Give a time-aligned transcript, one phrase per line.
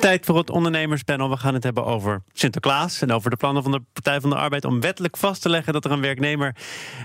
[0.00, 1.30] Tijd voor het ondernemerspanel.
[1.30, 4.36] We gaan het hebben over Sinterklaas en over de plannen van de Partij van de
[4.36, 6.56] Arbeid om wettelijk vast te leggen dat er een werknemer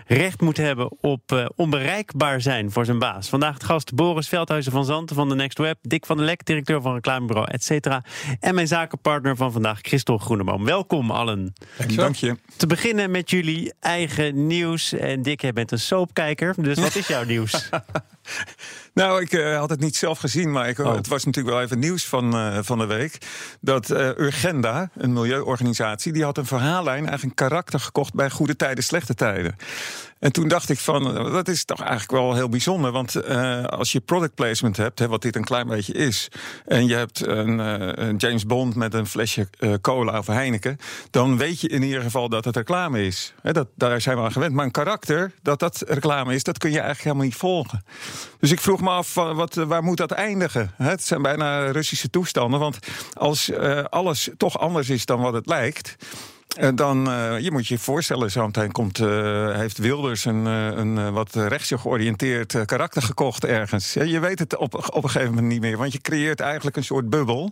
[0.07, 3.29] recht moet hebben op uh, onbereikbaar zijn voor zijn baas.
[3.29, 6.45] Vandaag het gast Boris Veldhuizen van Zanten van de Next Web, Dick van der Lek,
[6.45, 8.03] directeur van reclamebureau, et cetera.
[8.39, 10.65] En mijn zakenpartner van vandaag, Christel Groeneboom.
[10.65, 11.53] Welkom allen.
[11.95, 12.37] Dank je.
[12.57, 14.93] Te beginnen met jullie eigen nieuws.
[14.93, 17.69] En Dick, jij bent een soapkijker, dus wat is jouw nieuws?
[18.95, 20.95] Nou, ik uh, had het niet zelf gezien, maar ik, oh.
[20.95, 23.17] het was natuurlijk wel even nieuws van, uh, van de week.
[23.61, 28.55] Dat uh, Urgenda, een milieuorganisatie, die had een verhaallijn, eigenlijk een karakter gekocht bij goede
[28.55, 29.55] tijden, slechte tijden.
[30.19, 32.91] En toen dacht ik van, dat is toch eigenlijk wel heel bijzonder.
[32.91, 33.25] Want
[33.69, 36.27] als je product placement hebt, hè, wat dit een klein beetje is...
[36.65, 37.57] en je hebt een,
[38.07, 39.47] een James Bond met een flesje
[39.81, 40.77] cola of Heineken...
[41.09, 43.33] dan weet je in ieder geval dat het reclame is.
[43.41, 44.53] Dat, daar zijn we aan gewend.
[44.53, 47.83] Maar een karakter, dat dat reclame is, dat kun je eigenlijk helemaal niet volgen.
[48.39, 50.73] Dus ik vroeg me af, wat, waar moet dat eindigen?
[50.77, 52.59] Het zijn bijna Russische toestanden.
[52.59, 52.79] Want
[53.13, 53.51] als
[53.89, 55.95] alles toch anders is dan wat het lijkt.
[56.75, 61.77] Dan uh, je moet je voorstellen, zo meteen komt, heeft Wilders een, een wat rechtse
[61.77, 63.93] georiënteerd karakter gekocht ergens.
[63.93, 66.83] je weet het op, op een gegeven moment niet meer, want je creëert eigenlijk een
[66.83, 67.51] soort bubbel.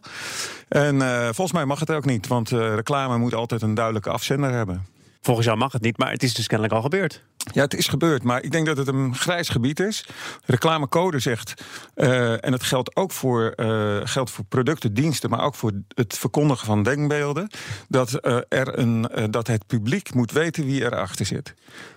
[0.67, 4.92] En volgens mij mag het ook niet, want reclame moet altijd een duidelijke afzender hebben.
[5.25, 7.23] Volgens jou mag het niet, maar het is dus kennelijk al gebeurd.
[7.51, 10.05] Ja, het is gebeurd, maar ik denk dat het een grijs gebied is.
[10.45, 11.63] Reclamecode zegt,
[11.95, 16.17] uh, en dat geldt ook voor, uh, geldt voor producten, diensten, maar ook voor het
[16.17, 17.49] verkondigen van denkbeelden,
[17.87, 21.53] dat, uh, er een, dat het publiek moet weten wie erachter zit.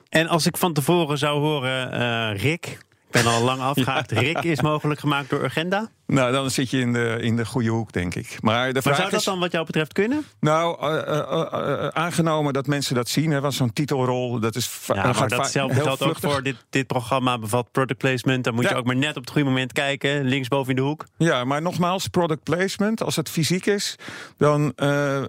[0.09, 4.61] En als ik van tevoren zou horen, Rick, ik ben al lang afgehaakt, Rick is
[4.61, 5.91] mogelijk gemaakt door Agenda?
[6.07, 8.37] Nou, dan zit je in de, in de goede hoek, denk ik.
[8.41, 10.25] Maar, de vraag zou dat dan wat jou betreft kunnen?
[10.41, 14.81] Nou, uh, uh, uh, aangenomen dat mensen dat zien, hè, was zo'n titelrol, dat is
[14.87, 18.45] ja, maar datzelfde geldt ook voor dit, dit programma bevat product placement.
[18.45, 18.71] Dan moet ja.
[18.71, 21.05] je ook maar net op het goede moment kijken, linksboven in de hoek.
[21.17, 23.97] Ja, maar nogmaals, product placement, als het fysiek is,
[24.37, 24.73] dan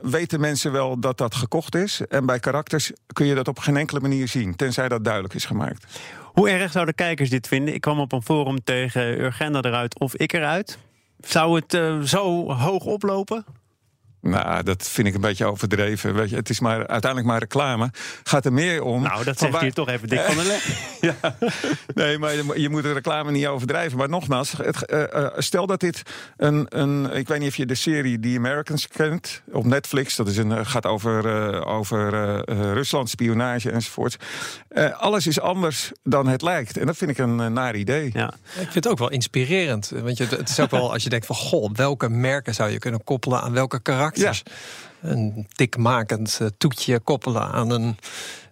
[0.01, 2.01] weten mensen wel dat dat gekocht is.
[2.09, 5.45] En bij karakters kun je dat op geen enkele manier zien, tenzij dat duidelijk is
[5.45, 5.85] gemaakt.
[6.37, 7.73] Hoe erg zouden kijkers dit vinden?
[7.73, 10.77] Ik kwam op een forum tegen Urgenda eruit of ik eruit.
[11.19, 13.45] Zou het uh, zo hoog oplopen?
[14.27, 16.13] Nou, dat vind ik een beetje overdreven.
[16.13, 17.91] Weet je, het is maar uiteindelijk maar reclame.
[18.23, 19.01] Gaat er meer om.
[19.01, 19.65] Nou, dat zegt waar...
[19.65, 20.67] je toch even dik van de leg.
[21.21, 21.35] ja,
[21.93, 23.97] nee, maar je moet de reclame niet overdrijven.
[23.97, 26.01] Maar nogmaals, het, uh, uh, stel dat dit
[26.37, 27.11] een, een.
[27.13, 30.15] Ik weet niet of je de serie The Americans kent op Netflix.
[30.15, 32.09] Dat is een, gaat over, uh, over
[32.73, 34.17] Rusland, spionage enzovoort.
[34.97, 36.77] alles is anders dan het lijkt.
[36.77, 38.09] En dat vind ik een naar idee.
[38.13, 38.33] Ja.
[38.43, 39.91] Ik vind het ook wel inspirerend.
[40.03, 42.79] Want je, het is ook wel als je denkt van goh, welke merken zou je
[42.79, 44.33] kunnen koppelen aan welke karakter ja.
[45.01, 47.97] Een dikmakend uh, toetje koppelen aan een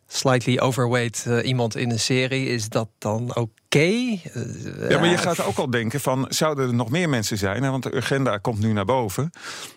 [0.08, 2.48] slightly overweight uh, iemand in een serie.
[2.48, 3.50] Is dat dan ook.
[4.90, 7.62] Ja, maar je gaat ook al denken van, zouden er nog meer mensen zijn?
[7.72, 9.30] Want de agenda komt nu naar boven.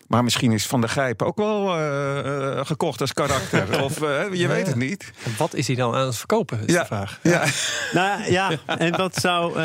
[0.07, 3.81] Maar misschien is Van der Gijp ook wel uh, gekocht als karakter.
[3.83, 5.11] of uh, je weet het niet.
[5.23, 6.79] En wat is hij dan aan het verkopen, is ja.
[6.79, 7.19] de vraag.
[7.23, 7.45] Ja.
[7.93, 9.61] nou ja, en wat zou,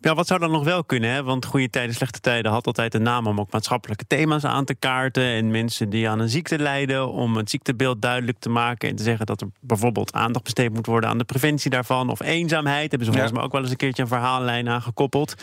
[0.00, 1.10] ja, wat zou dan nog wel kunnen?
[1.10, 1.22] Hè?
[1.22, 4.74] Want goede tijden, slechte tijden had altijd een naam om ook maatschappelijke thema's aan te
[4.74, 5.24] kaarten.
[5.24, 8.88] En mensen die aan een ziekte lijden, om het ziektebeeld duidelijk te maken.
[8.88, 12.10] En te zeggen dat er bijvoorbeeld aandacht besteed moet worden aan de preventie daarvan.
[12.10, 12.90] Of eenzaamheid.
[12.90, 15.34] Hebben ze volgens mij ook wel eens een keertje een verhaallijn aangekoppeld.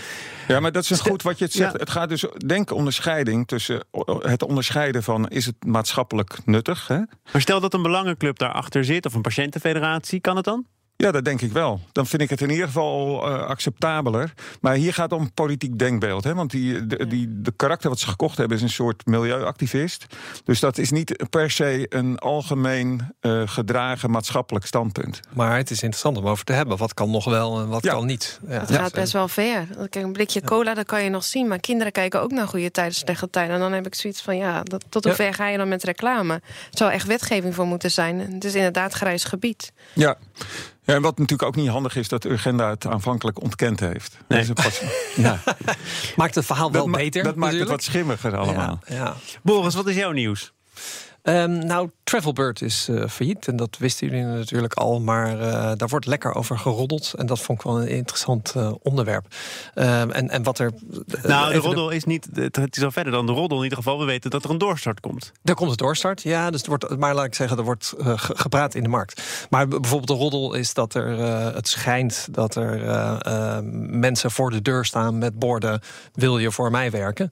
[0.47, 1.79] Ja, maar dat is goed wat je het zegt.
[1.79, 3.83] Het gaat dus, denk onderscheiding tussen
[4.19, 6.87] het onderscheiden van is het maatschappelijk nuttig.
[6.87, 6.97] Hè?
[7.31, 10.65] Maar stel dat een belangenclub daarachter zit of een patiëntenfederatie, kan het dan?
[10.97, 11.79] Ja, dat denk ik wel.
[11.91, 14.33] Dan vind ik het in ieder geval uh, acceptabeler.
[14.61, 16.23] Maar hier gaat het om politiek denkbeeld.
[16.23, 16.33] Hè?
[16.33, 20.05] Want die, de, die, de karakter wat ze gekocht hebben is een soort milieuactivist.
[20.43, 25.19] Dus dat is niet per se een algemeen uh, gedragen maatschappelijk standpunt.
[25.33, 26.77] Maar het is interessant om over te hebben.
[26.77, 27.91] Wat kan nog wel en wat ja.
[27.91, 28.39] kan niet.
[28.47, 29.67] Ja, het gaat best wel ver.
[29.89, 31.47] Kijk, een blikje cola, dat kan je nog zien.
[31.47, 33.53] Maar kinderen kijken ook naar goede tijden, slechte tijden.
[33.53, 35.83] En dan heb ik zoiets van, ja, dat, tot hoe ver ga je dan met
[35.83, 36.33] reclame?
[36.33, 38.19] Er zou echt wetgeving voor moeten zijn.
[38.19, 39.71] Het is inderdaad grijs gebied.
[39.93, 40.17] Ja.
[40.85, 44.17] Ja, en wat natuurlijk ook niet handig is, dat de agenda het aanvankelijk ontkend heeft.
[44.27, 44.53] Nee.
[44.53, 44.81] Pas,
[45.15, 45.39] ja.
[46.15, 47.23] maakt het verhaal wel dat beter.
[47.23, 48.79] Dat maakt het wat schimmiger allemaal.
[48.87, 49.15] Ja, ja.
[49.43, 50.53] Boris, wat is jouw nieuws?
[51.27, 55.87] Um, nou, Travelbird is uh, failliet en dat wisten jullie natuurlijk al, maar uh, daar
[55.87, 57.13] wordt lekker over geroddeld.
[57.17, 59.25] En dat vond ik wel een interessant uh, onderwerp.
[59.75, 60.71] Um, en, en wat er.
[61.23, 62.27] Nou, de roddel is niet.
[62.33, 63.57] Het is al verder dan de roddel.
[63.57, 65.31] In ieder geval, we weten dat er een doorstart komt.
[65.43, 66.49] Er komt een doorstart, ja.
[66.49, 69.47] Dus er wordt, maar laat ik zeggen, er wordt gepraat in de markt.
[69.49, 71.19] Maar bijvoorbeeld de roddel is dat er.
[71.55, 72.79] het schijnt dat er
[73.89, 75.81] mensen voor de deur staan met borden.
[76.13, 77.31] Wil je voor mij werken?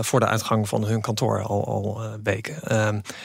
[0.00, 2.54] voor de uitgang van hun kantoor al, al weken.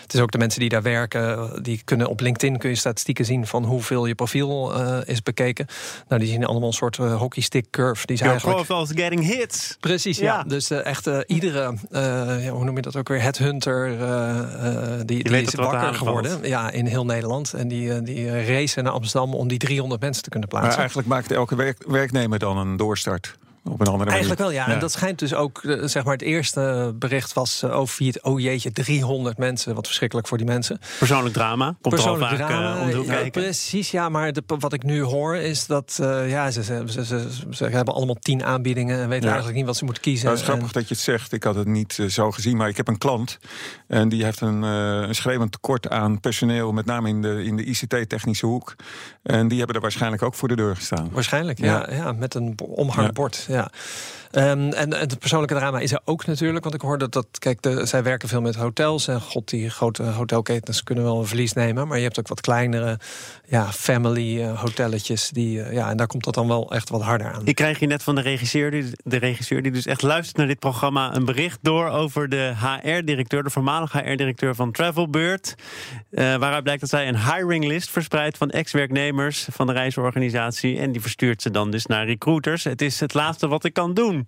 [0.01, 3.25] Het is ook de mensen die daar werken, die kunnen op LinkedIn kun je statistieken
[3.25, 5.65] zien van hoeveel je profiel uh, is bekeken.
[6.07, 8.05] Nou, die zien allemaal een soort uh, hockeystick curve.
[8.05, 8.65] Die zijn eigenlijk...
[8.65, 9.77] profiles getting hits.
[9.79, 10.25] Precies, ja.
[10.25, 10.43] ja.
[10.43, 13.97] Dus uh, echt iedere, ja, hoe noem je dat ook weer, headhunter,
[15.05, 16.39] die, die is wakker geworden.
[16.47, 17.53] Ja, in heel Nederland.
[17.53, 20.69] En die, die racen naar Amsterdam om die 300 mensen te kunnen plaatsen.
[20.69, 23.35] Maar eigenlijk maakt elke werk, werknemer dan een doorstart
[23.71, 24.67] op een andere Eigenlijk wel, ja.
[24.67, 28.23] En dat schijnt dus ook, eh, zeg maar, het eerste bericht was uh, over het,
[28.23, 29.75] oh jeetje, 300 mensen.
[29.75, 30.79] Wat verschrikkelijk voor die mensen.
[30.97, 31.65] Persoonlijk drama.
[31.65, 34.09] Komt Persoonlijk al vaak drama, uh, om de ja, Precies, ja.
[34.09, 37.65] Maar de, wat ik nu hoor is dat, uh, ja, ze, ze, ze, ze, ze
[37.65, 40.25] hebben allemaal tien aanbiedingen en weten eigenlijk niet wat ze moeten kiezen.
[40.25, 41.31] Nou, het is grappig dat je het zegt.
[41.31, 43.37] Ik had het niet zo gezien, maar ik heb een klant
[43.87, 47.63] en die heeft een, een schreeuwend tekort aan personeel, met name in de, in de
[47.63, 48.75] ICT-technische hoek.
[49.23, 51.09] En die hebben er waarschijnlijk ook voor de deur gestaan.
[51.11, 51.87] Waarschijnlijk, ja.
[51.91, 53.45] ja, met een omhangbord.
[53.55, 53.69] Ja.
[54.37, 56.63] Um, en, het persoonlijke drama is er ook natuurlijk.
[56.63, 59.07] Want ik hoorde dat, kijk, de, zij werken veel met hotels.
[59.07, 61.87] En god, die grote hotelketens kunnen wel een verlies nemen.
[61.87, 62.99] Maar je hebt ook wat kleinere
[63.45, 65.29] ja, family uh, hotelletjes.
[65.29, 67.41] Die, uh, ja, en daar komt dat dan wel echt wat harder aan.
[67.45, 70.47] Ik krijg hier net van de regisseur, die, de regisseur die dus echt luistert naar
[70.47, 75.55] dit programma, een bericht door over de HR-directeur, de voormalige HR-directeur van Travelbird.
[76.11, 80.79] Uh, waaruit blijkt dat zij een hiring list verspreidt van ex-werknemers van de reisorganisatie.
[80.79, 82.63] En die verstuurt ze dan dus naar recruiters.
[82.63, 84.24] Het is het laatste wat ik kan doen.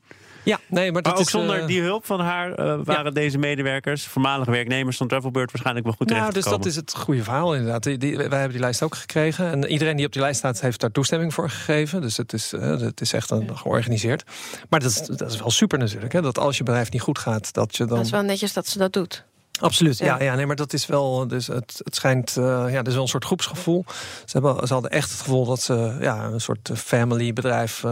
[0.47, 3.03] Ja, nee, maar, dat maar ook is, zonder uh, die hulp van haar uh, waren
[3.03, 3.09] ja.
[3.09, 7.23] deze medewerkers, voormalige werknemers van Travelbird, waarschijnlijk wel goed nou, Dus dat is het goede
[7.23, 7.83] verhaal inderdaad.
[7.83, 9.51] Die, die, wij hebben die lijst ook gekregen.
[9.51, 12.01] En iedereen die op die lijst staat, heeft daar toestemming voor gegeven.
[12.01, 14.23] Dus het is, uh, het is echt een, georganiseerd.
[14.69, 16.13] Maar dat is, dat is wel super natuurlijk.
[16.13, 17.97] Hè, dat als je bedrijf niet goed gaat, dat je dan.
[17.97, 19.25] Dat is wel netjes dat ze dat doet.
[19.59, 20.05] Absoluut, ja.
[20.05, 21.27] ja, ja, nee, maar dat is wel.
[21.27, 22.35] Dus het, het schijnt.
[22.39, 23.85] Uh, ja, er is wel een soort groepsgevoel.
[24.25, 27.83] Ze, hebben, ze hadden echt het gevoel dat ze ja, een soort family bedrijf.
[27.83, 27.91] Uh,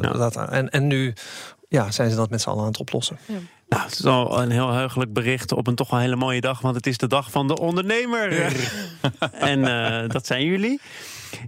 [0.00, 0.12] ja.
[0.12, 1.14] dat, en, en nu
[1.68, 3.18] ja, zijn ze dat met z'n allen aan het oplossen.
[3.26, 3.34] Ja.
[3.68, 6.60] Nou, het is al een heel heugelijk bericht op een toch wel hele mooie dag,
[6.60, 8.34] want het is de dag van de ondernemer.
[8.34, 8.50] Ja.
[9.52, 10.80] en uh, dat zijn jullie.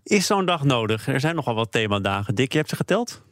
[0.03, 1.09] Is zo'n dag nodig?
[1.09, 2.35] Er zijn nogal wat themadagen.
[2.35, 3.23] Dick, je hebt ze geteld?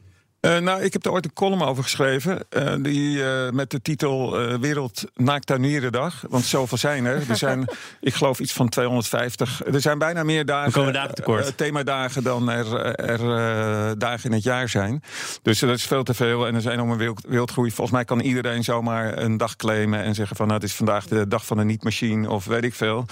[0.41, 2.39] Uh, nou, ik heb er ooit een column over geschreven.
[2.49, 6.23] Uh, die, uh, met de titel Wereld Naaktuinierendag.
[6.29, 7.29] Want zoveel zijn er.
[7.29, 7.67] Er zijn,
[8.01, 9.65] ik geloof, iets van 250.
[9.65, 11.57] Er zijn bijna meer dagen, komen dagen tekort.
[11.57, 15.03] themadagen dan er, er dagen in het jaar zijn.
[15.41, 16.47] Dus dat is veel te veel.
[16.47, 17.71] En er is een enorme wild, wildgroei.
[17.71, 20.03] Volgens mij kan iedereen zomaar een dag claimen.
[20.03, 22.29] En zeggen van, nou, het is vandaag de dag van de niet-machine.
[22.29, 23.05] Of weet ik veel.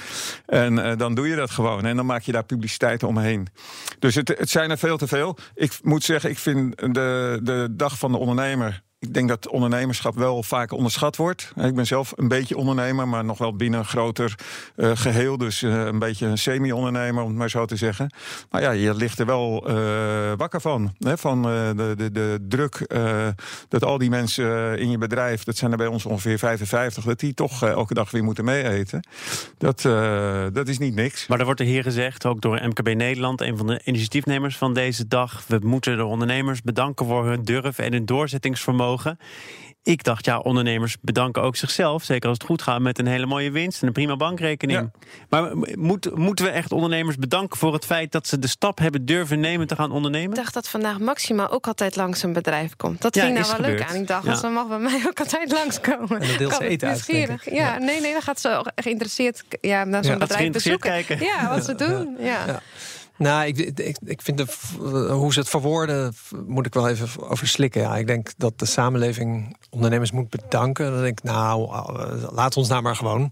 [0.46, 1.86] En dan doe je dat gewoon.
[1.86, 3.48] En dan maak je daar publiciteit omheen.
[4.00, 5.38] Dus het, het zijn er veel te veel.
[5.56, 10.16] Ik moet zeggen, ik vind de de dag van de ondernemer ik denk dat ondernemerschap
[10.16, 11.54] wel vaak onderschat wordt.
[11.62, 14.36] Ik ben zelf een beetje ondernemer, maar nog wel binnen een groter
[14.76, 15.38] uh, geheel.
[15.38, 18.14] Dus uh, een beetje een semi-ondernemer, om het maar zo te zeggen.
[18.50, 20.94] Maar ja, je ligt er wel uh, wakker van.
[20.98, 22.88] Hè, van de, de, de druk
[23.68, 27.20] dat al die mensen in je bedrijf, dat zijn er bij ons ongeveer 55, dat
[27.20, 29.08] die toch elke dag weer moeten meeeten.
[29.58, 29.82] Dat,
[30.54, 31.28] dat is niet niks.
[31.28, 34.74] Maar er wordt er hier gezegd, ook door MKB Nederland, een van de initiatiefnemers van
[34.74, 35.44] deze dag.
[35.48, 38.89] We moeten de ondernemers bedanken voor hun durf en hun doorzettingsvermogen
[39.84, 42.04] ik dacht, ja, ondernemers bedanken ook zichzelf.
[42.04, 44.80] Zeker als het goed gaat met een hele mooie winst en een prima bankrekening.
[44.80, 44.92] Ja.
[45.30, 49.06] Maar moet, moeten we echt ondernemers bedanken voor het feit dat ze de stap hebben
[49.06, 50.30] durven nemen te gaan ondernemen?
[50.30, 53.02] Ik dacht dat vandaag Maxima ook altijd langs een bedrijf komt.
[53.02, 53.80] Dat ja, ging nou wel gebeurd.
[53.80, 53.96] leuk aan.
[53.96, 54.36] Ik dacht, ja.
[54.36, 56.22] ze mag bij mij ook altijd langskomen.
[56.22, 59.84] En dat deelt ze eten uit, ja, ja, nee, nee, dan gaat ze geïnteresseerd ja,
[59.84, 60.90] naar zo'n bedrijf bezoeken.
[60.90, 61.20] Kijken.
[61.20, 62.16] Ja, wat ze doen.
[62.20, 62.62] ja.
[63.20, 63.58] Nou, ik,
[64.06, 64.46] ik, vind de,
[65.12, 66.14] hoe ze het verwoorden,
[66.48, 67.82] moet ik wel even over slikken.
[67.82, 70.92] Ja, ik denk dat de samenleving ondernemers moet bedanken.
[70.92, 73.32] Dan denk ik, nou, uh, laat ons nou maar gewoon.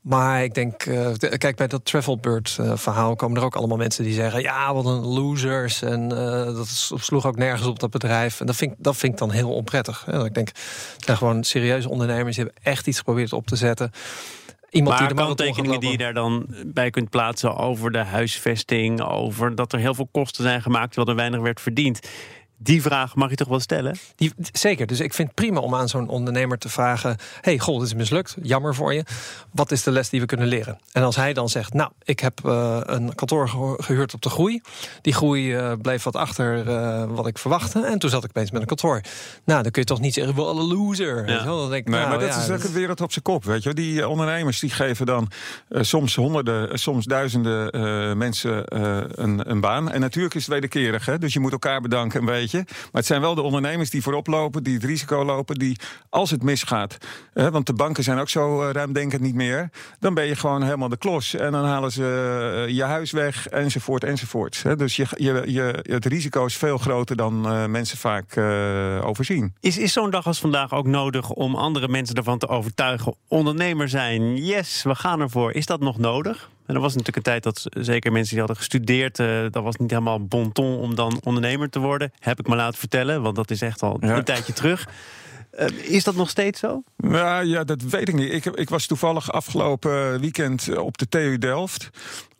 [0.00, 4.40] Maar ik denk, uh, kijk, bij dat Travelbird-verhaal komen er ook allemaal mensen die zeggen:
[4.40, 5.82] ja, wat een losers.
[5.82, 6.68] En uh, dat
[7.00, 8.40] sloeg ook nergens op dat bedrijf.
[8.40, 10.06] En dat vind, dat vind ik dan heel onprettig.
[10.06, 10.50] Ik denk,
[10.98, 13.90] zijn gewoon serieuze ondernemers die hebben echt iets geprobeerd op te zetten.
[14.74, 19.00] Iemand maar die de kanttekeningen die je daar dan bij kunt plaatsen over de huisvesting,
[19.02, 22.00] over dat er heel veel kosten zijn gemaakt terwijl er weinig werd verdiend.
[22.58, 23.96] Die vraag mag je toch wel stellen?
[24.16, 24.86] Die, zeker.
[24.86, 27.94] Dus ik vind het prima om aan zo'n ondernemer te vragen: hey, goh, dit is
[27.94, 28.36] mislukt.
[28.42, 29.04] Jammer voor je.
[29.50, 30.78] Wat is de les die we kunnen leren?
[30.92, 34.60] En als hij dan zegt: Nou, ik heb uh, een kantoor gehuurd op de groei.
[35.00, 37.86] Die groei uh, bleef wat achter uh, wat ik verwachtte.
[37.86, 39.00] En toen zat ik opeens met een kantoor.
[39.44, 41.28] Nou, dan kun je toch niet zeggen: wel een loser.
[41.28, 41.44] Ja.
[41.44, 43.44] Dan denk ik, nee, nou, maar dat ja, is ook het wereld op zijn kop.
[43.44, 45.30] Weet je, die ondernemers die geven dan
[45.70, 48.64] soms honderden, soms duizenden mensen
[49.22, 49.90] een, een, baan.
[49.90, 51.06] En natuurlijk is het wederkerig.
[51.06, 51.18] Hè?
[51.18, 52.53] Dus je moet elkaar bedanken een beetje.
[52.62, 56.30] Maar het zijn wel de ondernemers die voorop lopen, die het risico lopen, die als
[56.30, 56.96] het misgaat,
[57.32, 59.70] hè, want de banken zijn ook zo uh, ruimdenkend niet meer,
[60.00, 61.34] dan ben je gewoon helemaal de klos.
[61.34, 64.62] En dan halen ze uh, je huis weg, enzovoort, enzovoort.
[64.78, 68.36] Dus je, je, je, het risico is veel groter dan uh, mensen vaak
[69.04, 69.54] overzien.
[69.60, 73.14] Is, is zo'n dag als vandaag ook nodig om andere mensen ervan te overtuigen?
[73.28, 75.52] Ondernemer zijn, yes, we gaan ervoor.
[75.52, 76.50] Is dat nog nodig?
[76.66, 79.76] En er was natuurlijk een tijd dat zeker mensen die hadden gestudeerd, uh, dat was
[79.76, 82.12] niet helemaal bon ton om dan ondernemer te worden.
[82.18, 84.16] Heb ik me laten vertellen, want dat is echt al ja.
[84.16, 84.88] een tijdje terug.
[85.58, 86.82] Uh, is dat nog steeds zo?
[86.96, 88.32] Ja, ja, dat weet ik niet.
[88.32, 91.90] Ik, ik was toevallig afgelopen weekend op de TU Delft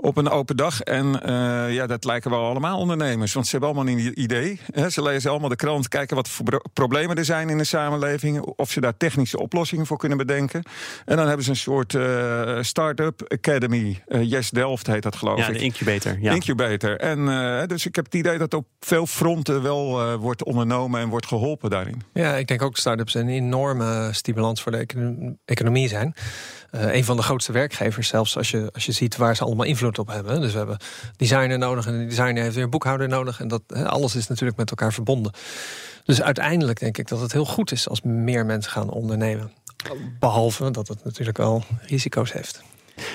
[0.04, 0.80] op een open dag.
[0.80, 3.32] En uh, ja, dat lijken wel allemaal ondernemers.
[3.32, 4.60] Want ze hebben allemaal een idee.
[4.72, 4.90] Hè.
[4.90, 8.40] Ze lezen allemaal de krant, kijken wat voor problemen er zijn in de samenleving.
[8.40, 10.62] Of ze daar technische oplossingen voor kunnen bedenken.
[11.04, 14.02] En dan hebben ze een soort uh, start-up academy.
[14.08, 15.54] Uh, yes Delft heet dat geloof ja, ik.
[15.54, 16.18] De incubator.
[16.20, 16.32] Ja.
[16.32, 16.96] Incubator.
[16.96, 21.26] En dus ik heb het idee dat op veel fronten wel wordt ondernomen en wordt
[21.26, 22.02] geholpen daarin.
[22.12, 22.76] Ja, ik denk ook
[23.08, 26.14] start-ups een enorme stimulans voor de economie zijn.
[26.72, 29.66] Uh, een van de grootste werkgevers, zelfs als je, als je ziet waar ze allemaal
[29.66, 30.40] invloed op hebben.
[30.40, 30.78] Dus we hebben
[31.16, 33.40] designer nodig en de designer heeft weer boekhouder nodig.
[33.40, 35.32] En dat alles is natuurlijk met elkaar verbonden.
[36.04, 39.52] Dus uiteindelijk denk ik dat het heel goed is als meer mensen gaan ondernemen.
[40.18, 42.62] Behalve dat het natuurlijk wel risico's heeft.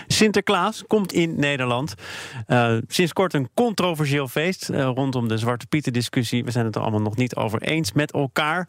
[0.08, 1.94] Sinterklaas komt in Nederland.
[2.48, 6.44] Uh, sinds kort een controversieel feest uh, rondom de Zwarte Pieten discussie.
[6.44, 8.68] We zijn het er allemaal nog niet over eens met elkaar.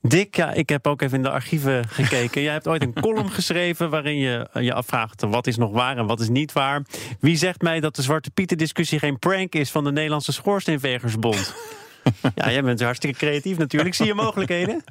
[0.00, 2.42] Dick, ja, ik heb ook even in de archieven gekeken.
[2.42, 6.06] Jij hebt ooit een column geschreven waarin je je afvraagt wat is nog waar en
[6.06, 6.82] wat is niet waar.
[7.20, 11.54] Wie zegt mij dat de Zwarte Pieten discussie geen prank is van de Nederlandse Schoorsteenvegersbond?
[12.34, 13.94] ja, jij bent hartstikke creatief natuurlijk.
[13.94, 14.84] Zie je mogelijkheden?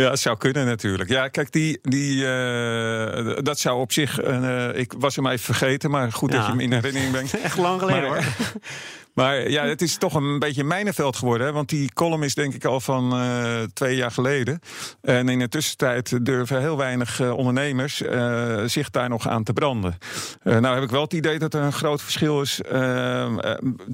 [0.00, 1.10] Ja, het zou kunnen natuurlijk.
[1.10, 4.24] Ja, kijk, die, die, uh, dat zou op zich.
[4.24, 6.36] Uh, ik was hem even vergeten, maar goed ja.
[6.36, 7.40] dat je hem in herinnering brengt.
[7.42, 8.24] Echt lang geleden maar, hoor.
[9.14, 11.52] Maar ja, het is toch een beetje mijnenveld geworden.
[11.52, 14.60] Want die column is denk ik al van uh, twee jaar geleden.
[15.02, 19.52] En in de tussentijd durven heel weinig uh, ondernemers uh, zich daar nog aan te
[19.52, 19.98] branden.
[20.42, 22.60] nou heb ik wel het idee dat er een groot verschil is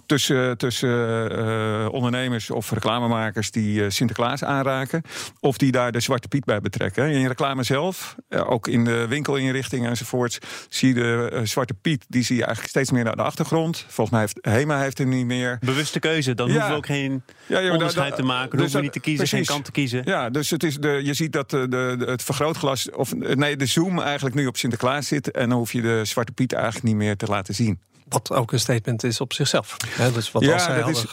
[0.07, 5.03] tussen, tussen ondernemers of reclamemakers die Sinterklaas aanraken.
[5.41, 7.11] Of die daar de Zwarte Piet bij betrekken.
[7.11, 12.37] In reclame zelf, ook in de winkelinrichtingen enzovoorts, zie je de Zwarte Piet, die zie
[12.37, 13.85] je eigenlijk steeds meer naar de achtergrond.
[13.89, 15.59] Volgens mij heeft Hema heeft er niet meer.
[15.61, 16.53] Bewuste keuze, dan ja.
[16.53, 18.51] hoeven we ook geen ja, ja, onderscheid da, da, te maken.
[18.51, 19.47] Dan dus hoeven we niet te kiezen, precies.
[19.47, 20.03] geen kant te kiezen.
[20.05, 23.67] Ja, dus het is de, je ziet dat de, de, het vergrootglas, of nee, de
[23.67, 25.31] zoom eigenlijk nu op Sinterklaas zit.
[25.31, 27.81] En dan hoef je de Zwarte Piet eigenlijk niet meer te laten zien.
[28.09, 29.77] Wat ook een statement is op zichzelf.
[29.89, 30.13] Hè?
[30.13, 31.05] Dus wat ja, dat is,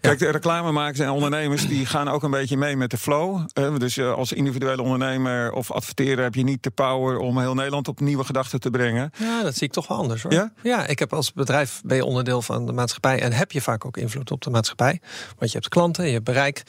[0.00, 3.46] Kijk, de reclamemakers en ondernemers die gaan ook een beetje mee met de flow.
[3.78, 8.00] dus als individuele ondernemer of adverteerder heb je niet de power om heel Nederland op
[8.00, 9.10] nieuwe gedachten te brengen.
[9.18, 10.32] Ja, dat zie ik toch wel anders hoor.
[10.32, 13.60] Ja, ja ik heb als bedrijf ben je onderdeel van de maatschappij en heb je
[13.60, 15.00] vaak ook invloed op de maatschappij.
[15.38, 16.62] Want je hebt klanten, je hebt bereik.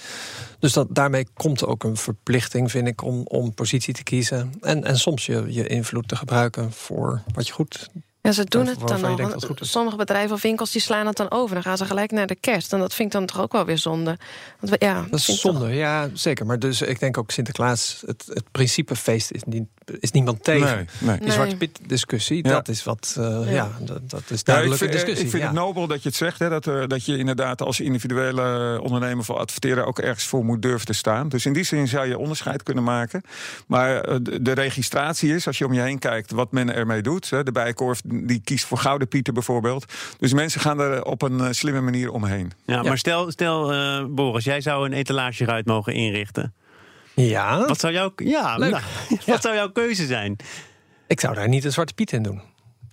[0.59, 4.53] Dus dat, daarmee komt ook een verplichting, vind ik, om, om positie te kiezen.
[4.61, 7.89] En, en soms je, je invloed te gebruiken voor wat je goed
[8.21, 9.33] ja, ze doen het dan al.
[9.55, 11.53] Sommige bedrijven of winkels die slaan het dan over.
[11.53, 12.73] Dan gaan ze gelijk naar de kerst.
[12.73, 14.17] En dat vind ik dan toch ook wel weer zonde.
[14.59, 15.73] Want we, ja, dat is zonde, toch...
[15.73, 16.45] ja, zeker.
[16.45, 19.63] Maar dus ik denk ook Sinterklaas, het, het principefeest is, niet,
[19.99, 20.87] is niemand tegen.
[20.99, 21.19] Nee, nee.
[21.19, 22.51] Die Zwarte Piet discussie, ja.
[22.51, 23.51] dat is wat, uh, ja.
[23.51, 25.25] ja, dat, dat is duidelijk ja, ik vind, discussie.
[25.25, 27.79] Ik vind het nobel dat je het zegt, hè, dat, uh, dat je inderdaad als
[27.79, 31.29] individuele ondernemer of adverteerder ook ergens voor moet durven te staan.
[31.29, 33.21] Dus in die zin zou je onderscheid kunnen maken.
[33.67, 37.01] Maar uh, de, de registratie is, als je om je heen kijkt, wat men ermee
[37.01, 37.29] doet.
[37.29, 39.93] Hè, de Bijenkorf die kiest voor Gouden Pieter bijvoorbeeld.
[40.19, 42.51] Dus mensen gaan er op een slimme manier omheen.
[42.65, 46.53] Ja, maar stel, stel uh, Boris, jij zou een etalage eruit mogen inrichten.
[47.15, 47.65] Ja.
[47.65, 48.71] Wat zou jouw, ja, nou,
[49.25, 50.35] wat zou jouw keuze zijn?
[51.07, 52.41] Ik zou daar niet een Zwarte Piet in doen.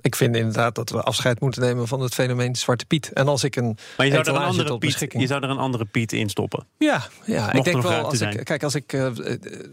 [0.00, 3.12] Ik vind inderdaad dat we afscheid moeten nemen van het fenomeen Zwarte Piet.
[3.12, 3.78] En als ik een.
[3.97, 6.67] Maar je zou er een andere, Piet, je zou er een andere Piet in stoppen.
[6.78, 8.05] Ja, ja ik denk wel.
[8.05, 9.07] Als ik, kijk, als ik, uh,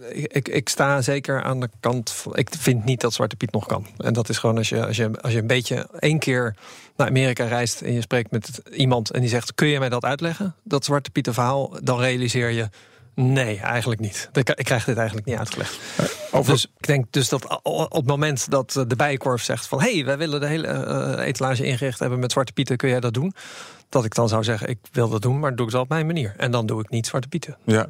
[0.10, 0.70] ik, ik.
[0.70, 2.12] sta zeker aan de kant.
[2.12, 3.88] Van, ik vind niet dat Zwarte Piet nog kan.
[3.98, 6.56] En dat is gewoon als je, als je, als je een beetje één keer
[6.96, 7.82] naar Amerika reist.
[7.82, 10.56] en je spreekt met iemand en die zegt: Kun je mij dat uitleggen?
[10.64, 11.78] Dat Zwarte Piet verhaal.
[11.84, 12.70] Dan realiseer je
[13.16, 14.30] Nee, eigenlijk niet.
[14.34, 15.80] Ik krijg dit eigenlijk niet uitgelegd.
[16.32, 16.52] Over...
[16.52, 19.82] Dus ik denk dus dat op het moment dat de bijenkorf zegt van...
[19.82, 20.68] hé, hey, wij willen de hele
[21.18, 23.34] uh, etalage ingericht hebben met Zwarte Pieten, kun jij dat doen?
[23.90, 26.06] Dat ik dan zou zeggen, ik wil dat doen, maar doe ik het op mijn
[26.06, 26.34] manier.
[26.38, 27.58] En dan doe ik niet Zwarte Pieten.
[27.64, 27.88] Ja,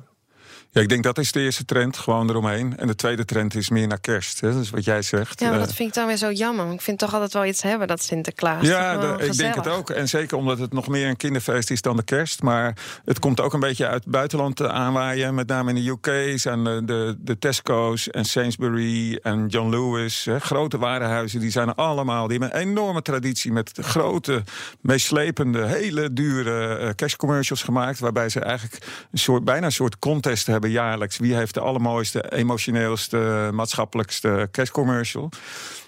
[0.76, 2.78] ja, ik denk dat is de eerste trend, gewoon eromheen.
[2.78, 4.42] En de tweede trend is meer naar kerst.
[4.42, 4.52] Hè?
[4.54, 5.40] Dus wat jij zegt.
[5.40, 6.74] Ja, maar dat vind ik dan weer zo jammer.
[6.74, 8.68] Ik vind toch altijd wel iets hebben, dat Sinterklaas.
[8.68, 9.90] Ja, ik denk het ook.
[9.90, 12.42] En zeker omdat het nog meer een kinderfeest is dan de kerst.
[12.42, 15.36] Maar het komt ook een beetje uit het buitenland aanwaaien.
[15.36, 20.26] Met name in de UK zijn de, de, de Tesco's en Sainsbury en John Lewis.
[20.26, 20.40] Hè?
[20.40, 22.28] Grote warenhuizen, die zijn allemaal.
[22.28, 24.44] Die hebben een enorme traditie met grote,
[24.82, 28.00] meeslepende, hele dure cashcommercials gemaakt.
[28.00, 31.18] Waarbij ze eigenlijk een soort, bijna een soort contest hebben jaarlijks.
[31.18, 35.30] Wie heeft de allermooiste, emotioneelste, maatschappelijkste kerstcommercial?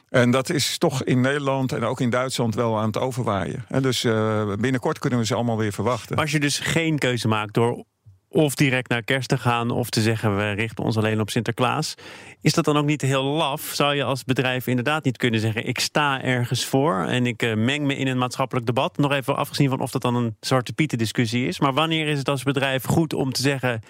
[0.10, 3.66] En dat is toch in Nederland en ook in Duitsland wel aan het overwaaien.
[3.68, 6.16] En dus uh, binnenkort kunnen we ze allemaal weer verwachten.
[6.16, 7.86] Als je dus geen keuze maakt door
[8.30, 11.96] of direct naar kerst te gaan of te zeggen we richten ons alleen op Sinterklaas.
[12.42, 13.62] Is dat dan ook niet heel laf?
[13.62, 17.56] Zou je als bedrijf inderdaad niet kunnen zeggen ik sta ergens voor en ik uh,
[17.56, 18.98] meng me in een maatschappelijk debat?
[18.98, 21.60] Nog even afgezien van of dat dan een zwarte pieten discussie is.
[21.60, 23.82] Maar wanneer is het als bedrijf goed om te zeggen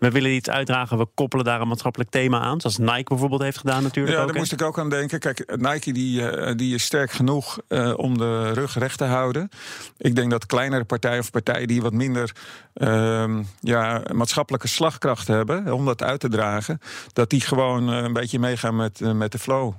[0.00, 2.60] we willen iets uitdragen, we koppelen daar een maatschappelijk thema aan.
[2.60, 4.16] Zoals Nike bijvoorbeeld heeft gedaan natuurlijk.
[4.16, 5.18] Ja, ook, daar moest ik ook aan denken.
[5.18, 9.48] Kijk, Nike die, uh, die is sterk genoeg uh, om de rug recht te houden.
[9.96, 12.32] Ik denk dat kleinere partijen of partijen die wat minder
[12.74, 16.80] uh, ja, maatschappelijke slagkracht hebben om dat uit te dragen,
[17.12, 19.72] dat die gewoon uh, een beetje meegaan met, met de flow.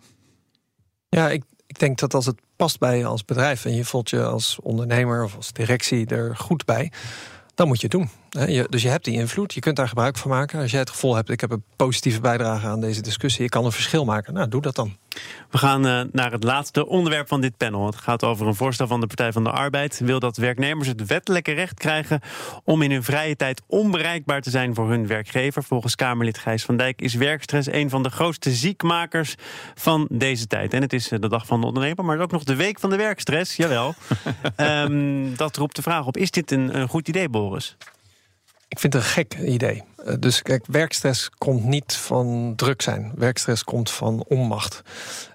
[1.10, 4.10] Ja, ik, ik denk dat als het past bij je als bedrijf en je voelt
[4.10, 6.92] je als ondernemer of als directie er goed bij,
[7.56, 8.10] dan moet je het doen.
[8.70, 10.62] Dus je hebt die invloed, je kunt daar gebruik van maken.
[10.62, 13.66] Als jij het gevoel hebt, ik heb een positieve bijdrage aan deze discussie, ik kan
[13.66, 14.98] een verschil maken, nou doe dat dan.
[15.50, 17.86] We gaan uh, naar het laatste onderwerp van dit panel.
[17.86, 20.00] Het gaat over een voorstel van de Partij van de Arbeid.
[20.00, 22.20] Wil dat werknemers het wettelijke recht krijgen
[22.64, 25.64] om in hun vrije tijd onbereikbaar te zijn voor hun werkgever.
[25.64, 29.36] Volgens Kamerlid Gijs van Dijk is werkstress een van de grootste ziekmakers
[29.76, 30.74] van deze tijd.
[30.74, 32.90] En het is eh, de dag van de ondernemer, maar ook nog de week van
[32.90, 33.56] de werkstress.
[33.56, 33.94] Jawel.
[34.58, 37.78] um, dat roept de vraag op: is dit een, een goed idee, Boris?
[38.68, 39.84] Ik vind het een gek idee.
[40.06, 43.12] Eh, dus kijk, werkstress komt niet van druk zijn.
[43.16, 44.82] Werkstress komt van onmacht.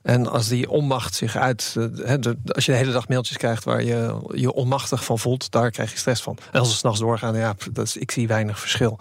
[0.02, 1.74] En als die onmacht zich uit.
[2.04, 2.14] Eh,
[2.46, 5.92] als je de hele dag mailtjes krijgt waar je je onmachtig van voelt, daar krijg
[5.92, 6.38] je stress van.
[6.52, 8.98] En als ze s'nachts doorgaan, ja, dat is, ik zie weinig verschil.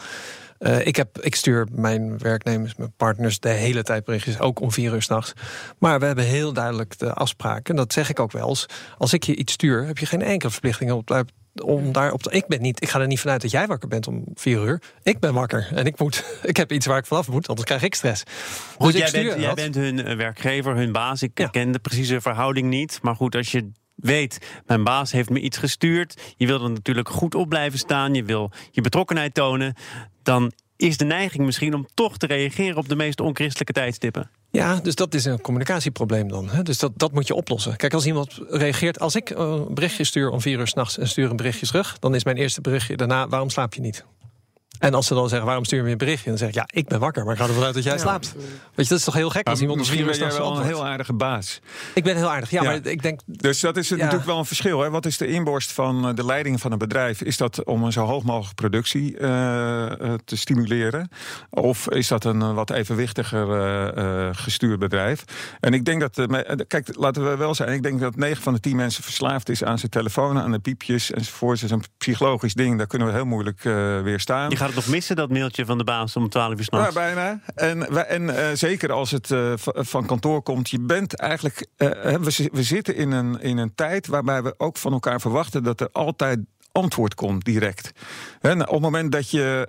[0.60, 4.72] Uh, ik, heb, ik stuur mijn werknemers, mijn partners de hele tijd berichtjes, ook om
[4.72, 5.34] vier uur s'nachts.
[5.78, 7.64] Maar we hebben heel duidelijk de afspraken.
[7.64, 8.66] En dat zeg ik ook wel eens.
[8.98, 11.04] Als ik je iets stuur, heb je geen enkele verplichting om
[11.64, 12.32] om daar op te.
[12.32, 12.82] Ik ben niet.
[12.82, 14.82] Ik ga er niet vanuit dat jij wakker bent om vier uur.
[15.04, 16.24] Ik ben wakker en ik moet.
[16.44, 18.24] Ik heb iets waar ik vanaf moet, anders krijg ik stress.
[18.78, 21.22] Goed, dus jij, bent, jij bent hun eh, werkgever, hun baas.
[21.22, 23.00] Ik ken de precieze verhouding niet.
[23.02, 26.34] Maar goed, als je weet, mijn baas heeft me iets gestuurd.
[26.38, 28.14] Je wil er natuurlijk goed op blijven staan.
[28.14, 29.74] Je wil je betrokkenheid tonen.
[30.24, 34.30] Dan is de neiging misschien om toch te reageren op de meest onchristelijke tijdstippen.
[34.52, 36.50] Ja, dus dat is een communicatieprobleem dan.
[36.50, 36.64] Hè?
[36.64, 37.76] Dus dat, dat moet je oplossen.
[37.76, 41.30] Kijk, als iemand reageert, als ik een berichtje stuur om vier uur s'nachts en stuur
[41.30, 44.06] een berichtje terug, dan is mijn eerste berichtje daarna: waarom slaap je niet?
[44.80, 46.30] En als ze dan zeggen, waarom stuur je me een berichtje?
[46.30, 48.34] Dan zeg ik, ja, ik ben wakker, maar ik ga ervan uit dat jij slaapt.
[48.36, 50.86] Weet je, dat is toch heel gek als iemand misschien ben jij wel een heel
[50.86, 51.60] aardige baas.
[51.94, 53.20] Ik ben heel aardig, ja, maar ik denk...
[53.26, 54.82] Dus dat is natuurlijk wel een verschil.
[54.82, 54.90] Hè?
[54.90, 57.22] Wat is de inborst van eh, de leiding van een bedrijf?
[57.22, 59.20] Is dat om een zo hoog mogelijk productie uh,
[60.26, 61.10] te stimuleren?
[61.50, 63.48] Of is dat een wat evenwichtiger
[63.98, 65.24] uh, gestuurd bedrijf?
[65.60, 66.28] En ik denk dat,
[66.68, 69.64] kijk, laten we wel zijn, ik denk dat 9 van de 10 mensen verslaafd is
[69.64, 71.62] aan zijn telefoon, aan de piepjes enzovoort.
[71.62, 73.64] Het is een psychologisch ding, daar kunnen we heel moeilijk
[74.04, 76.96] weerstaan het nog missen, dat mailtje van de baas om 12 uur s'nachts?
[76.96, 77.40] Ja, bijna.
[77.56, 81.68] En, en uh, zeker als het uh, van kantoor komt, je bent eigenlijk.
[81.78, 85.82] We, we zitten in een, in een tijd waarbij we ook van elkaar verwachten dat
[85.82, 86.40] er altijd
[86.72, 87.92] antwoord komt direct.
[88.42, 89.66] En op het moment dat je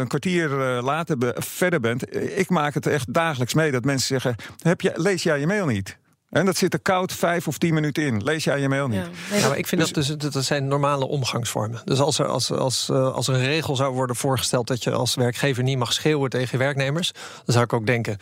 [0.00, 0.48] een kwartier
[0.82, 5.22] later verder bent, ik maak het echt dagelijks mee dat mensen zeggen: heb je, lees
[5.22, 5.98] jij je mail niet?
[6.36, 8.22] En dat zit er koud vijf of tien minuten in.
[8.22, 9.04] Lees jij je mail niet?
[9.32, 11.80] Ja, ik vind dus, dat dus dat zijn normale omgangsvormen.
[11.84, 14.90] Dus als er, als, als, eh, als er een regel zou worden voorgesteld dat je
[14.90, 18.18] als werkgever niet mag schreeuwen tegen je werknemers, dan zou ik ook denken.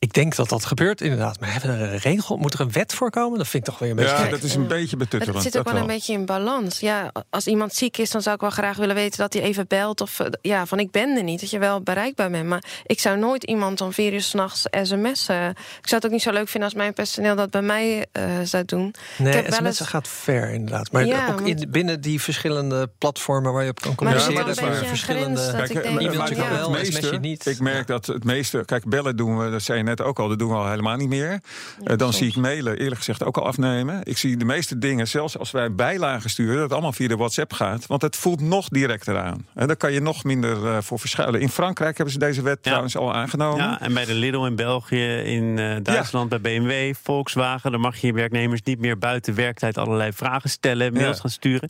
[0.00, 1.40] Ik denk dat dat gebeurt inderdaad.
[1.40, 2.36] Maar hebben we er een regel?
[2.36, 3.38] Moet er een wet voor komen?
[3.38, 4.24] Dat vind ik toch weer een beetje.
[4.24, 5.44] Ja, dat is een beetje betuttelend.
[5.44, 6.80] Het zit ook wel, een beetje in balans.
[6.80, 9.66] Ja, als iemand ziek is, dan zou ik wel graag willen weten dat hij even
[9.68, 10.00] belt.
[10.00, 11.40] Of eh, ja, van ik ben er niet.
[11.40, 12.46] Dat je wel bereikbaar bent.
[12.46, 15.48] Maar ik zou nooit iemand om vier uur s'nachts sms'en.
[15.50, 18.24] Ik zou het ook niet zo leuk vinden als mijn personeel dat bij mij uh,
[18.42, 18.94] zou doen.
[19.18, 19.80] Nee, ik sms'en eens...
[19.80, 20.92] gaat ver inderdaad.
[20.92, 24.54] Maar ja, ook in, binnen die verschillende platformen waar je op kan communiceren.
[24.60, 25.52] Maar er verschillende.
[25.52, 27.46] Kijk, e-mailtje kan wel, meeste, niet.
[27.46, 28.62] Ik merk dat het meeste.
[28.64, 29.50] Kijk, bellen doen we.
[29.50, 31.40] Dat zijn net ook al, dat doen we al helemaal niet meer.
[31.84, 34.00] Eh, dan zie ik mailen eerlijk gezegd ook al afnemen.
[34.02, 37.16] Ik zie de meeste dingen, zelfs als wij bijlagen sturen, dat het allemaal via de
[37.16, 37.86] WhatsApp gaat.
[37.86, 39.46] Want het voelt nog directer aan.
[39.54, 41.40] En daar kan je nog minder uh, voor verschuilen.
[41.40, 43.64] In Frankrijk hebben ze deze wet trouwens al aangenomen.
[43.64, 47.96] Ja, en bij de Lidl in België, in uh, Duitsland, bij BMW, Volkswagen, dan mag
[47.96, 51.68] je je werknemers niet meer buiten werktijd allerlei vragen stellen, mails gaan sturen.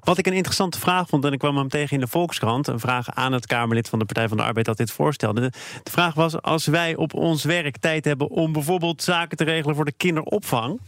[0.00, 2.80] Wat ik een interessante vraag vond, en ik kwam hem tegen in de Volkskrant, een
[2.80, 5.40] vraag aan het Kamerlid van de Partij van de Arbeid dat dit voorstelde.
[5.82, 9.76] De vraag was: als wij op ons werk tijd hebben om bijvoorbeeld zaken te regelen
[9.76, 10.80] voor de kinderopvang,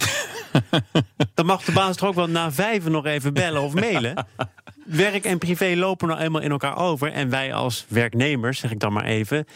[1.35, 4.27] dan mag de baas toch ook wel na vijven nog even bellen of mailen.
[4.85, 7.13] Werk en privé lopen nou eenmaal in elkaar over.
[7.13, 9.47] En wij als werknemers, zeg ik dan maar even,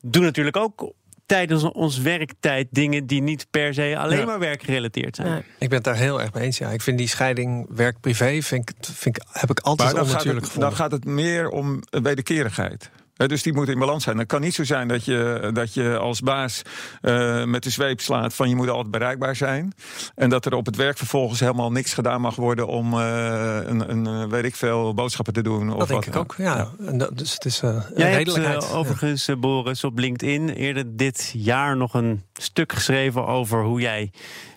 [0.00, 0.92] doen natuurlijk ook
[1.26, 5.44] tijdens ons werktijd dingen die niet per se alleen maar werkgerelateerd zijn.
[5.58, 6.58] Ik ben het daar heel erg mee eens.
[6.58, 6.70] Ja.
[6.70, 10.68] Ik vind die scheiding werk-privé vind ik, vind ik, heb ik altijd onnatuurlijk gevonden.
[10.68, 14.18] Dan gaat het meer om wederkerigheid dus die moet in balans zijn.
[14.18, 16.62] Het kan niet zo zijn dat je, dat je als baas
[17.02, 19.72] uh, met de zweep slaat van je moet altijd bereikbaar zijn.
[20.14, 23.90] En dat er op het werk vervolgens helemaal niks gedaan mag worden om uh, een,
[23.90, 25.66] een, eh, weet ik veel, boodschappen te doen.
[25.66, 26.14] Dat of denk wat.
[26.14, 26.70] ik ook, ja.
[26.92, 31.94] Dat, dus het is uh, Jij hebt overigens, Boris, op LinkedIn eerder dit jaar nog
[31.94, 34.10] een stuk geschreven over hoe jij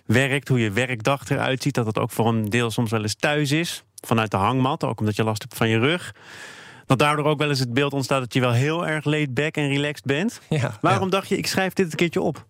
[0.06, 1.74] werkt, hoe je werkdag eruit ziet.
[1.74, 3.84] Dat het ook voor een deel soms wel eens thuis is.
[4.06, 6.14] Vanuit de hangmat, ook omdat je last hebt van je rug
[6.86, 9.56] dat daardoor ook wel eens het beeld ontstaat dat je wel heel erg laid back
[9.56, 10.40] en relaxed bent.
[10.50, 12.46] Ja, Waarom dacht je, ik schrijf dit een keertje op?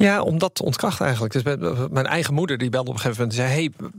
[0.00, 1.32] Ja, om dat te ontkrachten eigenlijk.
[1.32, 1.42] Dus
[1.90, 3.90] mijn eigen moeder die belde op een gegeven moment en zei: Hey,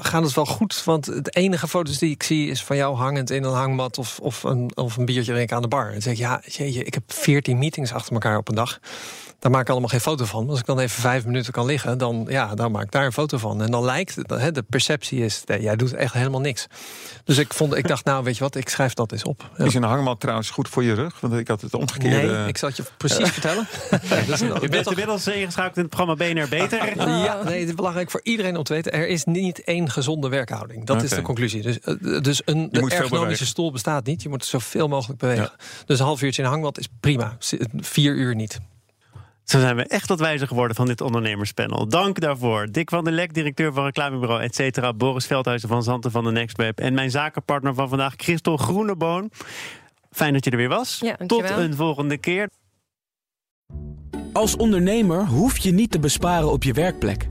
[0.00, 0.84] gaat het wel goed?
[0.84, 4.18] Want de enige foto's die ik zie is van jou hangend in een hangmat of,
[4.18, 5.92] of, een, of een biertje drinken aan de bar.
[5.92, 8.78] En zeg ik: Ja, jeetje, ik heb veertien meetings achter elkaar op een dag.
[9.42, 10.48] Daar maak ik allemaal geen foto van.
[10.48, 13.12] Als ik dan even vijf minuten kan liggen, dan, ja, dan maak ik daar een
[13.12, 13.62] foto van.
[13.62, 16.66] En dan lijkt het, hè, de perceptie is, jij doet echt helemaal niks.
[17.24, 19.50] Dus ik, vond, ik dacht, nou weet je wat, ik schrijf dat eens op.
[19.56, 19.64] Ja.
[19.64, 21.20] Is een hangmat trouwens goed voor je rug?
[21.20, 22.32] Want ik had het omgekeerde...
[22.32, 23.66] Nee, ik zal het je precies vertellen.
[23.90, 26.98] Ja, dus, je bent inmiddels ingeschakeld in het programma BNR Beter.
[26.98, 28.92] ja, nee, het is belangrijk voor iedereen om te weten.
[28.92, 30.86] Er is niet één gezonde werkhouding.
[30.86, 31.62] Dat is de conclusie.
[31.62, 34.22] Dus, uh, dus een de ergonomische stoel bestaat niet.
[34.22, 35.52] Je moet zoveel mogelijk bewegen.
[35.86, 37.36] Dus een half uurtje in een hangmat is prima.
[37.80, 38.60] Vier uur niet.
[39.44, 41.88] Zo zijn we echt wat wijzer geworden van dit ondernemerspanel.
[41.88, 42.66] Dank daarvoor.
[42.70, 44.92] Dick van der Lek, directeur van reclamebureau et cetera.
[44.92, 46.80] Boris Veldhuizen van Zanten van de Nextweb.
[46.80, 49.30] En mijn zakenpartner van vandaag, Christel Groeneboon.
[50.10, 50.98] Fijn dat je er weer was.
[51.00, 52.48] Ja, Tot een volgende keer.
[54.32, 57.28] Als ondernemer hoef je niet te besparen op je werkplek.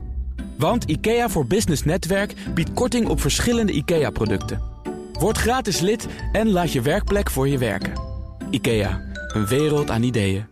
[0.58, 4.62] Want IKEA voor Business Netwerk biedt korting op verschillende IKEA-producten.
[5.12, 7.92] Word gratis lid en laat je werkplek voor je werken.
[8.50, 9.00] IKEA,
[9.34, 10.51] een wereld aan ideeën.